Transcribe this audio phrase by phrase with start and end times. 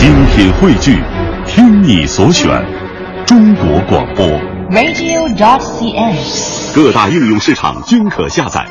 [0.00, 0.98] 精品汇聚，
[1.46, 2.48] 听你所选，
[3.26, 4.26] 中国广播。
[4.70, 6.16] radio.cn。
[6.74, 8.66] 各大应用市场均可下载。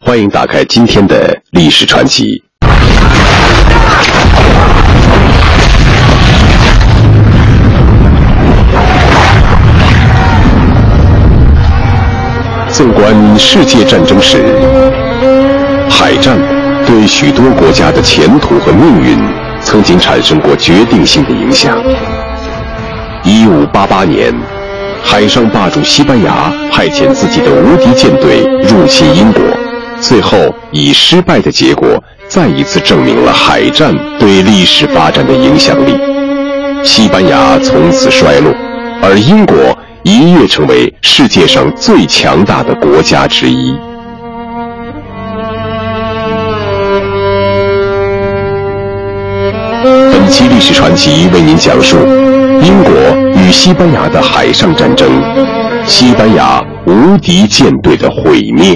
[0.00, 2.44] 欢迎打开今天的历史传奇。
[12.68, 14.38] 纵观世界战争史，
[15.90, 16.38] 海战
[16.86, 19.18] 对许多国家的前途和命运
[19.60, 21.76] 曾经产生过决定性的影响。
[23.22, 24.32] 一五八八年，
[25.02, 29.42] 海上霸主西班牙派遣自己的无敌舰队入侵英国，
[30.00, 35.94] 最后以失败的结果，再一次证明了海战对历史发展的影响力。
[36.84, 38.52] 西班牙从此衰落，
[39.00, 39.56] 而英国
[40.02, 43.74] 一跃成为世界上最强大的国家之一。
[50.24, 52.94] 本期历史传奇为您讲述英国
[53.36, 55.06] 与西班牙的海上战争，
[55.84, 58.72] 西班牙无敌舰队的毁灭。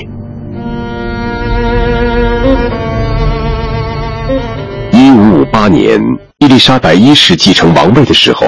[4.92, 5.98] 一五五八年，
[6.36, 8.46] 伊丽莎白一世继承王位的时候，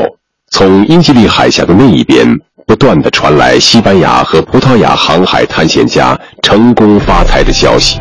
[0.51, 2.29] 从英吉利海峡的那一边，
[2.67, 7.99] 不断的传来西班牙和葡萄牙航海探险家成功发财的消息。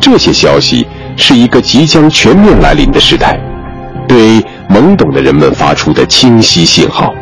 [0.00, 0.86] 这些消息
[1.20, 3.38] 是一个即将全面来临的时代，
[4.06, 7.12] 对懵懂的人们发出的清晰信号。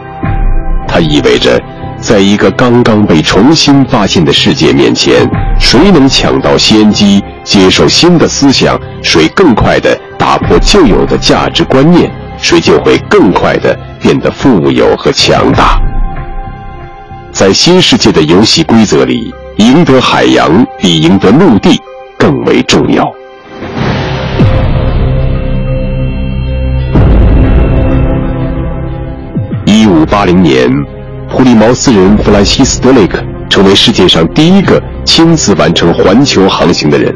[0.87, 1.61] 它意味着，
[1.99, 5.27] 在一个刚刚被重新发现的世界面前，
[5.59, 15.81] 谁能抢到先机，接受新的思想，谁更快地打破旧有的价值观念，谁就会更快地变得富有和强大。
[17.33, 21.81] 在新世界的游戏规则里，赢得海洋比赢得陆地
[22.19, 23.11] 更为重要。
[30.17, 30.67] 八零年，
[31.29, 37.15] 普利茅斯人弗兰西斯·德雷克成为世界上第一个亲自完成环球航行的人。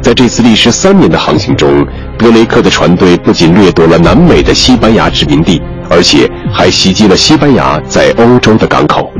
[0.00, 1.84] 在这次历时三年的航行中，
[2.16, 9.10] 德雷克的船队不仅掠夺了南美的西班牙殖民地，而且还袭击了西班牙在欧洲的港口。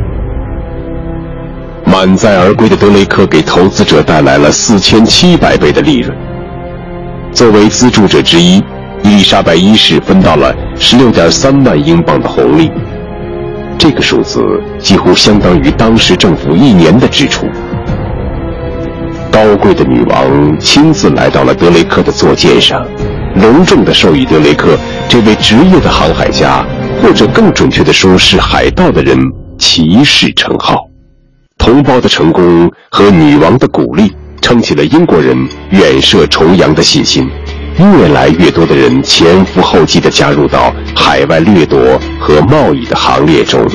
[1.84, 6.16] 满载而归的德雷克给投资者带来了四千七百倍的利润。
[7.32, 8.62] 作为资助者之一，
[9.10, 12.70] 伊莎白一世分到了十六点三万英镑的红利，
[13.76, 14.40] 这个数字
[14.78, 17.44] 几乎相当于当时政府一年的支出。
[19.32, 22.86] 高贵的女王亲自来到了德雷克的坐舰上，
[23.34, 24.78] 隆重地授予德雷克
[25.08, 26.64] 这位职业的航海家，
[27.02, 29.18] 或者更准确地说是海盗的人
[29.58, 30.76] 骑士称号。
[31.58, 35.36] 同胞的成功和女王的鼓励，撑起了英国人
[35.70, 37.28] 远涉重洋的信心。
[37.80, 43.66] 越来越多的人前赴后继地加入到海外掠夺和贸易的行列中。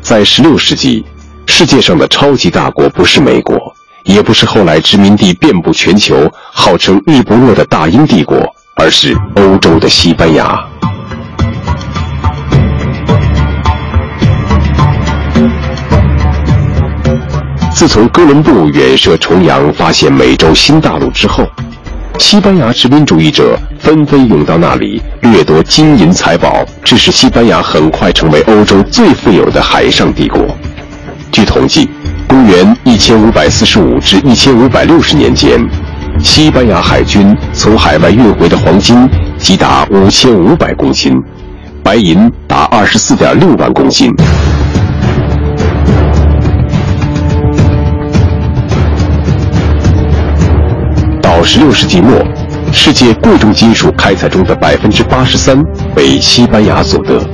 [0.00, 1.04] 在16世纪，
[1.46, 3.58] 世界上的超级大国不是美国，
[4.04, 8.38] 也不是后来殖民地遍布全球、号称日不落的大英帝国，
[8.76, 10.56] 而是欧洲的西班牙。
[17.74, 21.44] 自从哥伦布远涉重洋发现美洲新大陆之后，
[22.18, 30.40] 西班牙殖民主义者纷纷涌到那里掠夺金银财宝，致使西班牙很快成为欧洲最富有的海上帝国。
[31.30, 31.88] 据统计，
[32.26, 35.60] 公元1545至1560年间，
[36.18, 41.12] 西班牙海军从海外运回的黄金即达5500公斤，
[41.82, 44.12] 白银达24.6万公斤。
[51.46, 52.20] 到16世纪末，
[52.72, 55.56] 世界贵重金属开采中的百分之八十三
[55.94, 57.24] 为西班牙所得。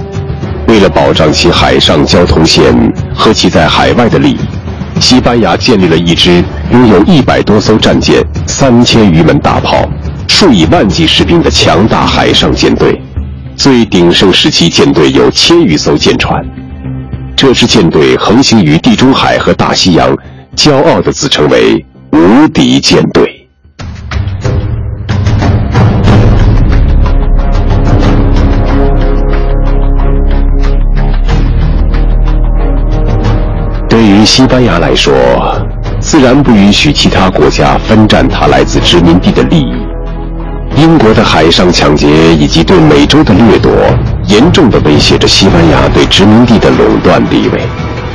[0.68, 2.74] 为了保障其海上交通线
[3.14, 4.38] 和其在海外的利益，
[5.00, 9.88] 西班牙建立了一支拥有一百多艘战舰、三千余门大炮、
[10.28, 13.00] 数以万计士兵的强大海上舰队。
[13.56, 16.38] 最鼎盛时期，舰队有千余艘舰船。
[17.34, 20.14] 这支舰队横行于地中海和大西洋，
[20.54, 21.82] 骄傲地自称为
[22.12, 23.26] “无敌舰队”。
[34.22, 35.12] 对西班牙来说，
[35.98, 39.74] 自然不允许其他国家分占它来自殖民地的利益。
[40.76, 43.72] 英国的海上抢劫以及对美洲的掠夺，
[44.28, 47.62] 严重的威胁着西班牙对殖民地的垄断地位，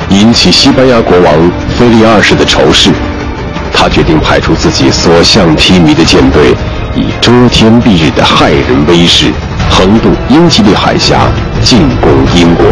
[0.08, 1.34] 引起西班牙国王
[1.78, 2.90] 菲利二世的仇视。
[3.70, 6.54] 他决定派出自己所向披靡的舰队，
[6.96, 9.26] 以遮天蔽日的骇人威势，
[9.68, 11.28] 横渡英吉利海峡，
[11.62, 12.64] 进攻英国。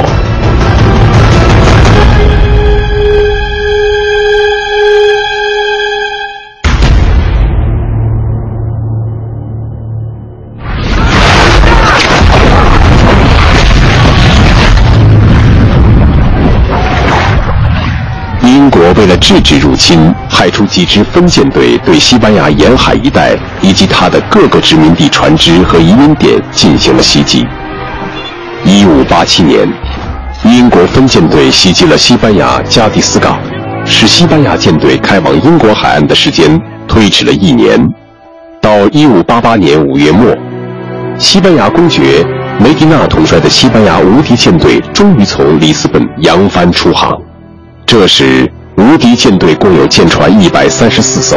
[18.97, 27.47] 为了制止入侵，派出几支分舰队对西班牙沿海一带以及它的各个殖民地船只和移民点进行了袭击。
[28.65, 29.69] 1587年，
[30.45, 33.39] 英国分舰队袭击了西班牙加的斯港，
[33.85, 36.59] 使西班牙舰队开往英国海岸的时间
[36.89, 37.79] 推迟了一年。
[38.63, 40.35] 到1588年5月末，
[41.19, 42.27] 西班牙公爵
[42.59, 47.13] 梅迪纳统帅的西班牙无敌舰队终于从里斯本扬帆出航。
[47.85, 51.37] 这时，无敌舰队共有舰船一百三十四艘，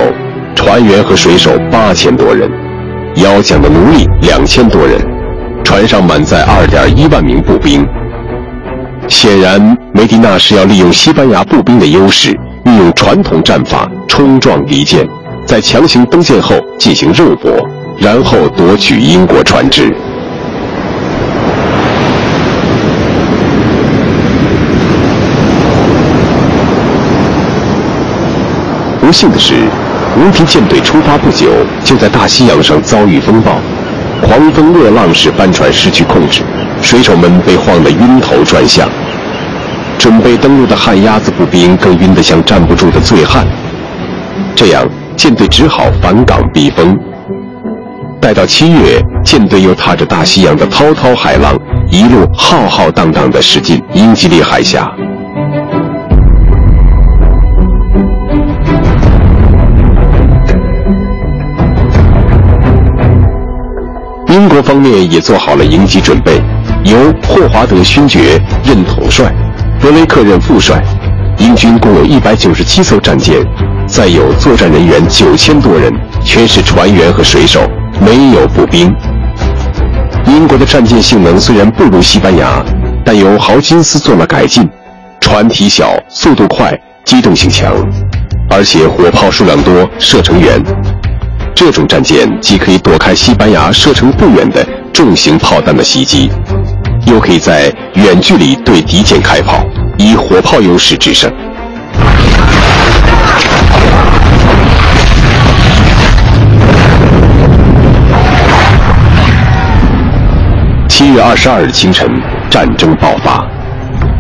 [0.56, 2.50] 船员和水手八千多人，
[3.16, 5.00] 摇桨的奴隶两千多人，
[5.64, 7.88] 船上满载二点一万名步兵。
[9.08, 15.08] 显然，梅迪纳是要利用西班牙步兵的优势，运用传统战法冲撞敌舰，
[15.46, 17.52] 在强行登舰后进行肉搏，
[17.98, 19.96] 然后夺取英国船只。
[29.10, 29.56] 不幸的是，
[30.20, 31.50] 无敌舰队出发不久，
[31.84, 33.54] 就在大西洋上遭遇风暴，
[34.22, 36.44] 狂风恶浪使帆船失去控制，
[36.80, 38.88] 水手们被晃得晕头转向。
[39.98, 43.48] 准备登陆的旱鸭子步兵更晕得像站不住的醉汉。
[44.56, 46.96] 这样，舰队只好返港避风。
[48.22, 51.58] 待到七月，舰队又踏着大西洋的滔滔海浪，
[51.90, 54.88] 一路浩浩荡荡地驶进英吉利海峡。
[64.50, 66.42] 国方面也做好了迎击准备，
[66.84, 69.32] 由霍华德勋爵任统帅，
[69.80, 70.84] 德雷克任副帅。
[71.38, 73.38] 英军共有一百九十七艘战舰，
[73.88, 75.94] 载有作战人员九千多人，
[76.26, 77.62] 全是船员和水手，
[78.02, 78.94] 没有步兵。
[80.26, 82.62] 英国的战舰性能虽然不如西班牙，
[83.06, 84.68] 但由豪金斯做了改进，
[85.22, 87.72] 船体小，速度快，机动性强，
[88.50, 90.62] 而且火炮数量多，射程远。
[91.60, 96.32] 这种战舰既可以躲开西班牙射程不远的重型炮弹的袭击，
[97.06, 99.62] 又可以在远距离对敌舰开炮，
[99.98, 101.30] 以火炮优势制胜。
[110.88, 112.10] 七月二十二日清晨，
[112.50, 113.46] 战争爆发，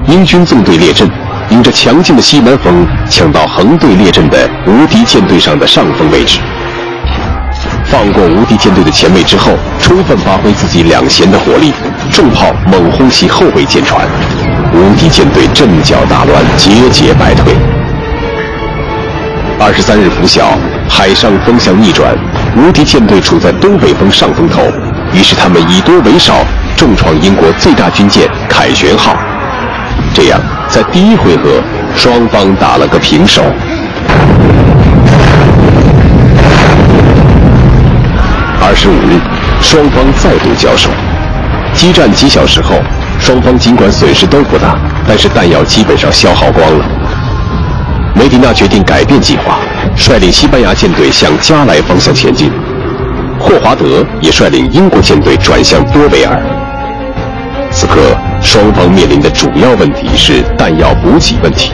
[0.09, 1.09] 英军纵队列阵，
[1.51, 6.39] 迎着强劲的西南风，抢到横队列阵的无敌舰队上的上风位置。
[7.89, 11.73] 放过无敌舰队的前卫之后，充分发挥自己两舷的火力，
[12.11, 14.05] 重炮猛轰其后备舰船，
[14.71, 17.55] 无敌舰队阵脚大乱，节节败退。
[19.59, 20.55] 二十三日拂晓，
[20.87, 22.15] 海上风向逆转，
[22.55, 24.61] 无敌舰队处在东北风上风头，
[25.11, 26.35] 于是他们以多为少，
[26.77, 29.15] 重创英国最大军舰凯旋号。
[30.13, 30.39] 这样，
[30.69, 31.59] 在第一回合，
[31.95, 33.41] 双方打了个平手。
[38.81, 39.19] 十五日，
[39.61, 40.89] 双方再度交手。
[41.73, 42.75] 激战几小时后，
[43.19, 46.85] 双方尽管损失都不大，但是弹药基本上消耗光了。
[48.15, 49.57] 梅迪纳决定改变计划，
[49.97, 52.53] 率领西班牙舰队向加莱方向前进。
[53.37, 56.41] 霍华德也率领英国舰队转向多维尔。
[57.71, 57.99] 此刻，
[58.39, 61.73] 双方面临的主要问题是弹药补给问题。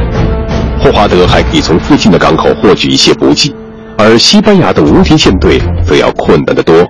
[0.80, 3.54] 霍华德还可以从附近的港口获取一些补给。
[3.98, 6.86] 而西班牙的无敌舰队则要困难得多，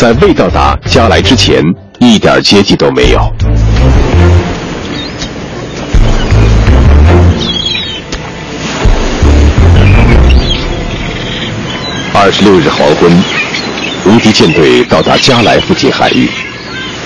[0.00, 1.62] 在未到达加莱之前，
[1.98, 3.20] 一点接济都没有。
[12.14, 13.12] 二十六日黄昏，
[14.06, 16.30] 无敌舰队到达加莱附近海域，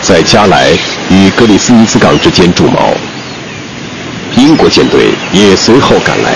[0.00, 0.70] 在加莱
[1.10, 2.94] 与格里斯尼斯港之间驻锚。
[4.36, 6.34] 英国舰队也随后赶来。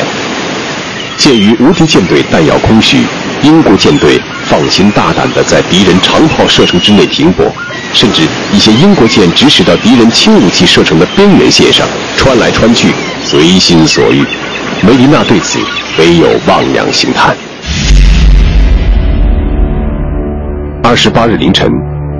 [1.17, 3.07] 鉴于无敌舰队弹药空虚，
[3.43, 7.45] 英国舰队放心大胆地在敌人长炮射程之内停泊，
[7.93, 11.87] 甚至一些英国舰直驶到敌人轻武器射程的边缘线上，
[12.17, 12.89] 穿来穿去，
[13.23, 14.25] 随心所欲。
[14.83, 15.59] 梅迪纳对此
[15.99, 17.37] 唯有望洋兴叹。
[20.83, 21.69] 二十八日凌晨，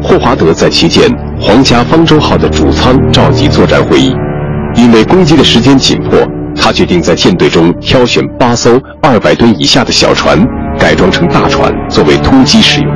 [0.03, 4.15] 霍华德在旗舰“皇家方舟号”的主舱召集作战会议，
[4.75, 6.19] 因为攻击的时间紧迫。
[6.61, 10.37] 他决定在舰队中挑选八艘二百吨以下的小船，
[10.79, 12.91] 改装成大船作为突击使用。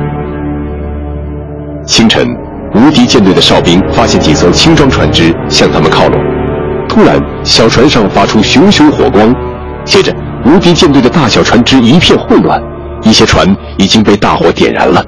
[1.85, 2.25] 清晨，
[2.73, 6.19] 无敌舰队的哨兵发现几艘轻装船只向他们靠拢，
[6.87, 9.35] 突然，小船上发出熊熊火光，
[9.83, 12.61] 接着，无敌舰队的大小船只一片混乱，
[13.03, 15.03] 一些船已经被大火点燃了。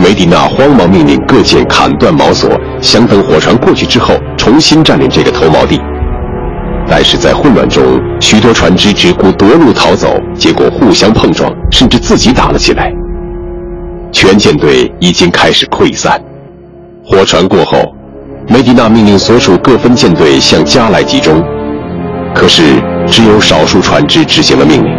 [0.00, 5.80] 梅迪纳慌忙命令各舰砍断锚索，想等火船过去之后重新占领这个头锚地。
[6.90, 7.82] 但是在混乱中，
[8.20, 12.92] 许多船只只顾夺路逃走，结果互相碰撞，甚至自己打了起来。
[14.10, 16.20] 全舰队已经开始溃散。
[17.04, 17.82] 火船过后，
[18.48, 21.44] 梅迪纳命令所属各分舰队向加来集中。
[22.34, 22.62] 可是
[23.06, 24.90] 只有少数船只执行了命令，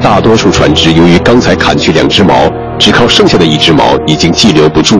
[0.00, 2.50] 大多数船只由于刚才砍去两只锚。
[2.78, 4.98] 只靠剩下的一只锚已经寄留不住，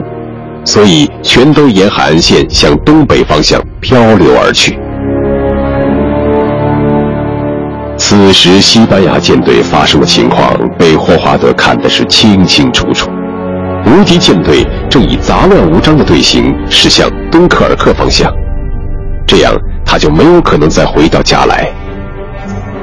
[0.63, 4.77] 所以全都沿海岸线向东北方向漂流而去。
[8.11, 13.09] 此时，西班牙舰队发生的情况被霍华德看的是清清楚楚。
[13.85, 18.29] 无敌舰队正以杂乱无章的队形驶向敦刻尔克方向，
[19.25, 19.53] 这样
[19.85, 21.71] 他就没有可能再回到家来。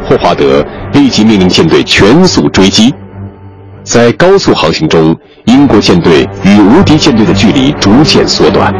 [0.02, 2.94] 霍华德立即命令舰队全速追击。
[3.82, 8.72] 在高速航行中，英国舰队与无敌舰队的距离逐渐缩短。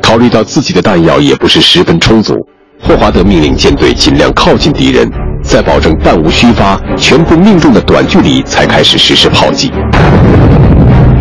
[0.00, 2.46] 考虑到自己的弹药也不是十分充足，
[2.82, 5.10] 霍华德命令舰队尽量靠近敌人，
[5.42, 9.72] 在保证弹无虚发、全部命中的短距离才开始实施炮击。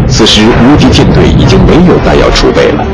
[0.08, 2.86] 此时，无敌舰队已经没有弹药储备了。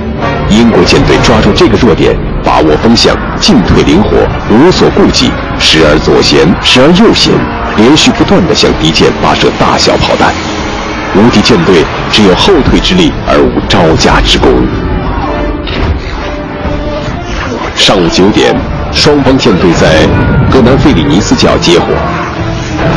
[0.50, 4.10] 英国舰队抓住这个弱点，把握风向，进退灵活，
[4.50, 7.32] 无所顾忌，时而左舷，时而右舷。
[7.78, 10.34] 连续不断地向敌舰发射大小炮弹，
[11.16, 14.50] 无敌舰队只有后退之力而无招架之功。
[17.76, 18.56] 上午九点，
[18.94, 20.08] 双方舰队在
[20.52, 21.86] 格南费里尼斯角接火，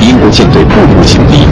[0.01, 1.47] 英国舰队步步紧逼，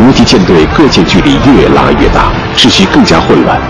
[0.00, 3.60] 无敌舰队各舰距离越拉越大，秩序更加混乱。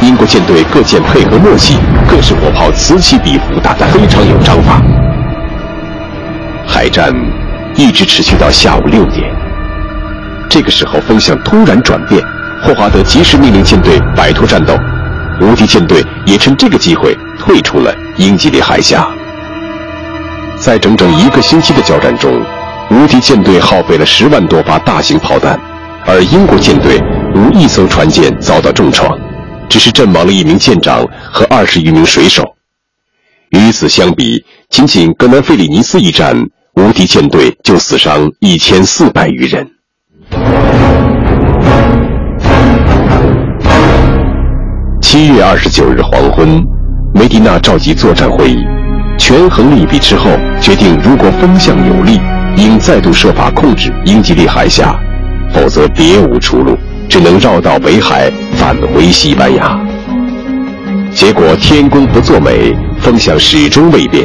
[0.00, 1.76] 英国舰队各舰配合默契，
[2.08, 4.80] 各式火炮此起彼伏，打得非常有章法。
[6.66, 7.12] 海战。
[7.76, 9.30] 一直持续到下午六点。
[10.48, 12.20] 这个时候风向突然转变，
[12.60, 14.76] 霍华德及时命令舰队摆脱战斗，
[15.40, 19.08] 无敌舰队也趁这个机会退出了英吉利海峡。
[20.56, 22.42] 在整整一个星期的交战中，
[22.90, 25.58] 无敌舰队耗费了十万多发大型炮弹，
[26.04, 27.00] 而英国舰队
[27.34, 29.18] 无一艘船舰遭到重创，
[29.68, 32.44] 只是阵亡了一名舰长和二十余名水手。
[33.50, 36.36] 与此相比，仅仅格南费里尼斯一战。
[36.74, 39.68] 无敌舰队就死伤一千四百余人。
[45.18, 46.64] 七月二十九日黄昏，
[47.12, 48.64] 梅迪纳召集作战会议，
[49.18, 52.20] 权衡利弊之后，决定如果风向有利，
[52.54, 54.96] 应再度设法控制英吉利海峡，
[55.52, 59.76] 否则别无出路，只能绕道北海返回西班牙。
[61.10, 64.24] 结果天公不作美，风向始终未变，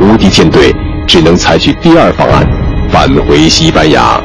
[0.00, 0.72] 无敌舰队。
[1.04, 2.46] 只能采取第二方案，
[2.92, 4.22] 返回西班牙。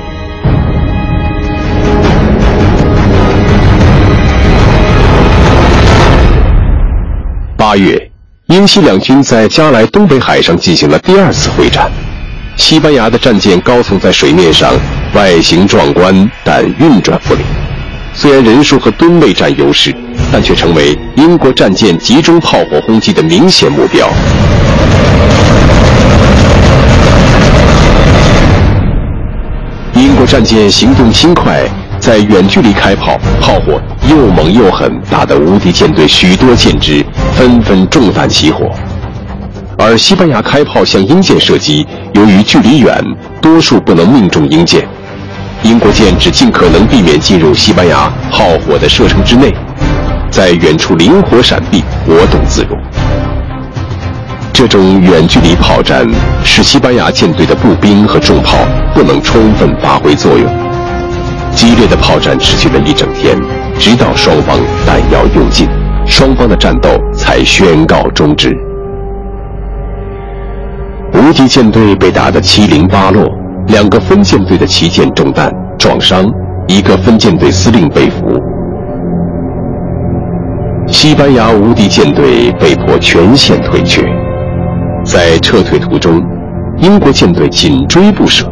[7.67, 8.01] 八月，
[8.45, 11.91] 英西两军在加莱东北海上进行了第二次会战。
[12.55, 14.71] 西班牙的战舰高耸在水面上，
[15.13, 17.43] 外形壮观，但运转不灵。
[18.13, 19.93] 虽然人数和吨位占优势，
[20.31, 24.07] 但却成为英国战舰集中炮火轰击的明显目标。
[29.93, 31.65] 英国战舰行动轻快，
[31.99, 33.77] 在远距离开炮，炮火
[34.09, 38.71] 又猛又狠，打得无敌舰队许多舰只纷纷中弹起火。
[39.77, 43.03] 而西班牙开炮向英舰射击，由于距离远，
[43.41, 44.87] 多数不能命中英舰，
[45.61, 49.53] 英国舰只尽可能避免进入西班牙炮火的射程之内，
[50.31, 52.75] 在远处灵活闪避，活动自如。
[54.53, 56.07] 这种远距离炮战
[56.43, 58.57] 使西班牙舰队的步兵和重炮
[58.95, 60.47] 不能充分发挥作用。
[61.53, 63.37] 激烈的炮战持续了一整天，
[63.79, 65.67] 直到双方弹药用尽，
[66.05, 68.55] 双方的战斗才宣告终止。
[71.13, 73.23] 无敌舰队被打得七零八落，
[73.67, 76.25] 两个分舰队的旗舰中弹撞伤，
[76.67, 78.25] 一个分舰队司令被俘。
[80.87, 84.03] 西班牙无敌舰队被迫全线退却。
[85.03, 86.21] 在撤退途中，
[86.77, 88.45] 英国舰队紧追不舍。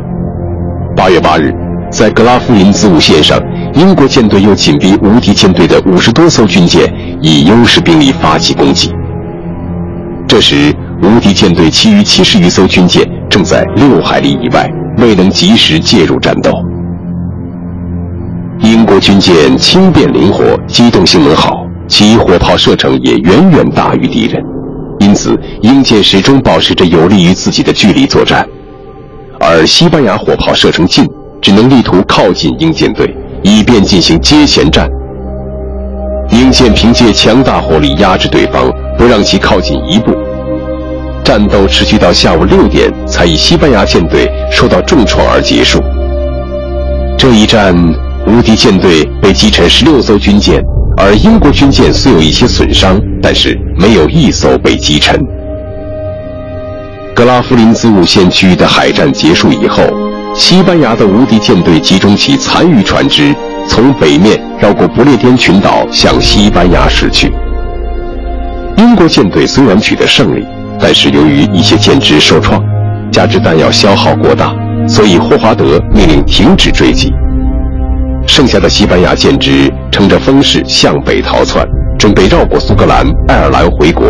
[0.95, 1.53] 八月八日，
[1.89, 3.37] 在格拉夫林子午线上，
[3.75, 6.91] 英国舰队又紧逼无敌舰队的五十多艘军舰，
[7.21, 8.89] 以优势兵力发起攻击。
[10.27, 14.65] 这时，无敌舰队其余七十余艘军舰正在六海里以外，
[14.99, 16.51] 未能及时介入战斗。
[18.59, 24.41] 英国军舰轻便灵活，机动性能好，其火炮射程也远远大于敌人，
[24.99, 28.47] 因此英舰始终保持着有利于自己的距离作战。
[29.37, 31.05] 而西班牙火炮射程近，
[31.41, 33.13] 只能力图靠近英舰队，
[33.47, 34.89] 以便进行接舷战。
[36.31, 40.11] 英舰凭借强大火力压制对方，不让其靠近一步。
[41.23, 45.79] 战斗持续到下午六点，才以西班牙舰队受到重创而结束。
[47.19, 47.75] 这一战，
[48.25, 50.59] 无敌舰队被击沉十六艘军舰，
[50.97, 55.15] 而英国军舰虽有一些损伤，但是没有一艘被击沉。
[57.13, 59.83] 格拉夫林兹五线区域的海战结束以后，
[60.37, 63.33] 西班牙的无敌舰队集中其残余船只。
[63.67, 67.33] 从北面绕过不列颠群岛向西班牙驶去。
[68.77, 70.45] 英国舰队虽然取得胜利，
[70.79, 72.61] 但是由于一些舰只受创，
[73.11, 74.53] 加之弹药消耗过大，
[74.87, 77.11] 所以霍华德命令停止追击。
[78.27, 81.65] 剩下的西班牙舰只乘着风势向北逃窜，
[81.97, 84.05] 准备绕过苏格兰、爱尔兰回国。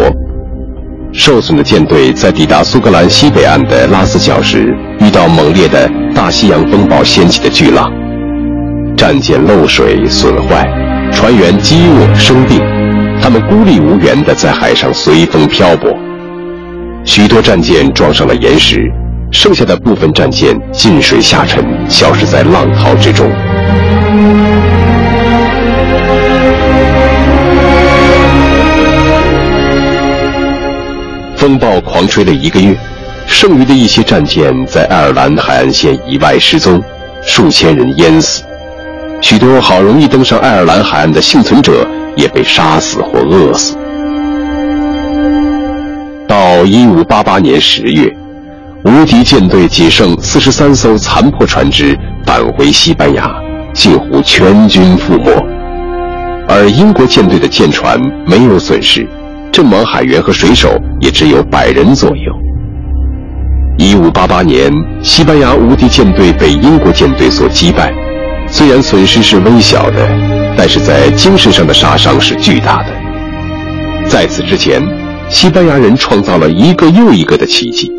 [1.14, 7.92] 受损的舰队在抵达苏格兰西北岸的拉斯角时，遇到猛烈的大西洋风暴掀起的巨浪。
[8.96, 10.66] 战舰漏水损坏，
[11.12, 12.58] 船员饥饿生病，
[13.22, 15.92] 他们孤立无援地在海上随风漂泊。
[17.04, 18.90] 许多战舰撞上了岩石，
[19.30, 23.30] 剩下的部分战舰进水下沉，消失在浪涛之中。
[31.36, 32.76] 风暴狂吹了一个月，
[33.28, 36.82] 剩余的一些战舰在爱尔兰海岸线以外失踪，
[37.22, 38.44] 数千人淹死。
[39.22, 43.76] 许多好容易登上爱尔兰海岸的幸存者也被杀死或饿死。
[46.28, 48.16] 到1588年10月，
[48.84, 53.30] 无敌舰队仅剩43艘残破船只返回西班牙，
[53.74, 55.32] 近乎全军覆没。
[56.48, 59.08] 而英国舰队的舰船没有损失，
[59.52, 60.70] 阵亡海员和水手
[61.02, 62.45] 也只有百人左右。
[63.78, 64.72] 1588年，
[65.04, 67.94] 西班牙无敌舰队被英国舰队所击败。
[68.48, 70.08] 虽然损失是微小的，
[70.58, 72.90] 但是在精神上的杀伤是巨大的。
[74.08, 74.82] 在此之前，
[75.30, 77.92] 西班牙人创造了一个又一个的奇迹，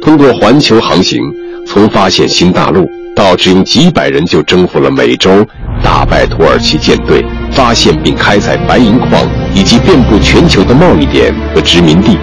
[0.00, 1.20] 通过环球航行，
[1.66, 5.44] 从发现新大陆到只用几百人就征服了美洲，
[5.82, 12.16] 打败土耳其舰队，发现并开采白银矿，以及遍布全球的贸易点和殖民地，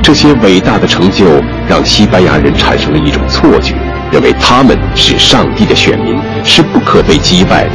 [0.00, 1.24] 这些伟大的成就
[1.68, 3.74] 让西班牙人产生了一种错觉。
[4.12, 7.70] 认为他们是上帝的选民，是不可被击败的，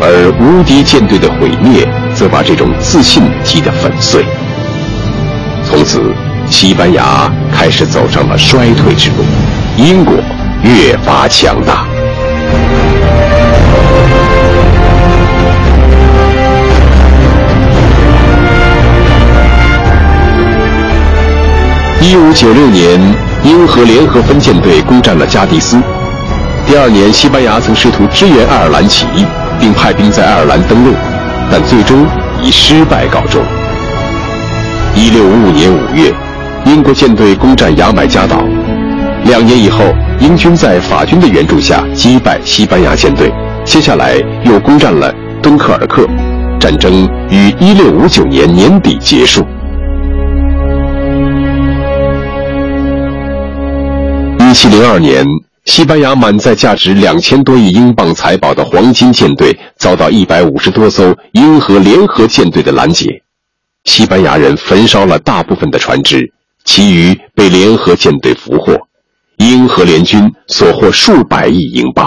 [0.00, 4.24] 而无敌舰队的毁灭则把这种自信击得粉碎。
[5.68, 6.14] 从此，
[6.50, 9.16] 西班牙开始走上了衰退之路，
[9.76, 10.14] 英国
[10.62, 11.91] 越发强大。
[22.02, 23.00] 一五九六年。
[23.44, 25.76] 英荷联合分舰队攻占了加的斯。
[26.66, 29.24] 第二年，西班牙曾试图支援爱尔兰起义，
[29.60, 30.92] 并派兵在爱尔兰登陆，
[31.50, 32.06] 但最终
[32.40, 33.42] 以失败告终。
[34.94, 36.12] 一六五五年五月，
[36.64, 38.44] 英国舰队攻占牙买加岛。
[39.24, 39.84] 两年以后，
[40.20, 43.32] 英军在法军的援助下击败西班牙舰队。
[43.64, 45.12] 接下来又攻占了
[45.42, 46.06] 敦刻尔克。
[46.60, 49.44] 战争于一六五九年年底结束。
[54.52, 55.24] 一七零二年，
[55.64, 63.22] 西班牙满载价值两千多亿英镑财宝的黄金舰队遭到一百五十多艘英荷联合舰队的拦截，
[63.84, 66.30] 西班牙人焚烧了大部分的船只，
[66.66, 68.78] 其余被联合舰队俘获，
[69.38, 72.06] 英荷联军所获数百亿英镑。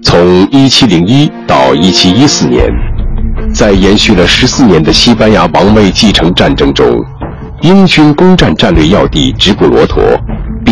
[0.00, 2.70] 从一七零一到一七一四年，
[3.52, 6.88] 在延续了十四年的西班牙王位继承战争中，
[7.62, 10.00] 英军攻占战略要地直布罗陀。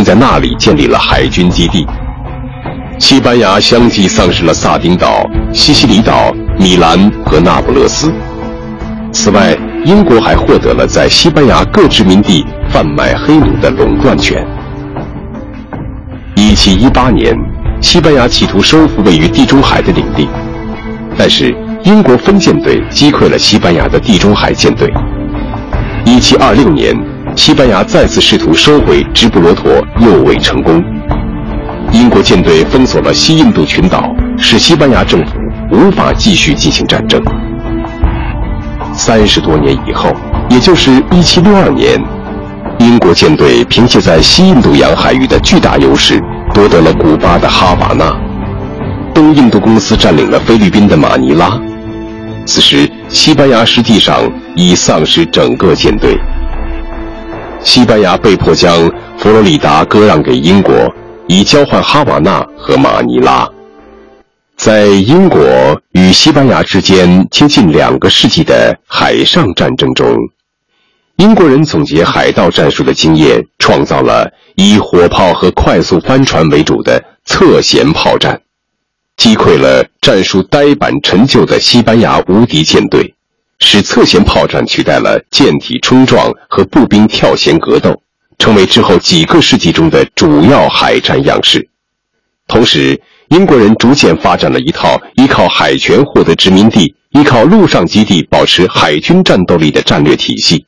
[0.03, 1.87] 在那里建立了海军基地。
[2.99, 8.13] 西班牙相继丧失了萨丁岛、西西里岛、米兰和那不勒斯。
[9.11, 14.47] 此外，英国还获得了在西班牙各殖民地贩卖黑奴的垄断权。
[16.37, 17.35] 1718年，
[17.81, 20.29] 西班牙企图收复位于地中海的领地，
[21.17, 24.93] 但是英国分舰队击溃了西班牙的地中海舰队。
[26.05, 27.20] 1726年。
[27.37, 30.83] 西班牙再次试图收回直布罗陀，又未成功。
[31.93, 35.33] 英国舰队封锁了西印度群岛，使西班牙政府
[35.71, 37.23] 无法继续进行战争。
[38.93, 40.11] 三十多年以后，
[40.51, 42.05] 也就是1762年，
[42.79, 46.21] 英国舰队凭借在西印度洋海域的巨大优势，
[46.53, 48.13] 夺得了古巴的哈瓦那；
[49.15, 51.59] 东印度公司占领了菲律宾的马尼拉。
[52.45, 54.21] 此时，西班牙实际上
[54.55, 56.19] 已丧失整个舰队。
[57.63, 60.75] 西班牙被迫将佛罗里达割让给英国，
[61.27, 63.49] 以交换哈瓦那和马尼拉。
[64.57, 65.41] 在英国
[65.93, 70.17] 与西班牙之间接近两个世纪的海上战争中，
[71.17, 78.41] 英国人总结海盗战术的经验，创造了以火炮和快速帆船为主的侧舷炮战，
[79.17, 83.15] 击溃了战术呆板陈旧的西班牙无敌舰队，
[83.61, 88.03] 使侧舷炮战取代了舰体冲撞和步兵跳舷格斗，
[88.39, 91.69] 成为之后几个世纪中的主要海战样式。
[92.49, 100.67] 同时，英国人逐渐发展了一套依靠海权获得殖民地、依靠陆上基地保持海军战斗力的战略体系。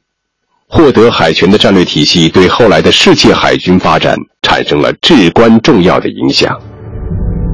[0.69, 6.57] 获得海权的战略体系对后来的世界海军发展产生了至关重要的影响。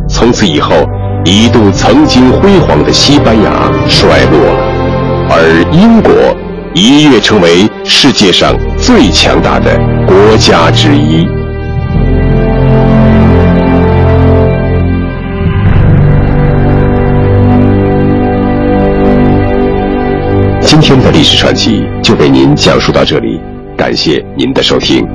[0.09, 0.87] 从此以后，
[1.25, 4.68] 一度曾经辉煌的西班牙衰落了，
[5.31, 6.13] 而英国
[6.75, 11.27] 一跃成为世界上最强大的国家之一。
[20.61, 23.41] 今天的历史传奇就为您讲述到这里，
[23.77, 25.07] 感谢您的收听。